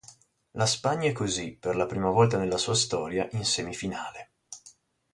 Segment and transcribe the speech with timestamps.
[0.53, 4.31] La Spagna è così, per la prima volta nella sua Storia, in semifinale.